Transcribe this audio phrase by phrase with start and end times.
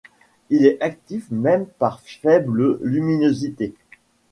[0.49, 3.75] Il est actif même par faible luminosité.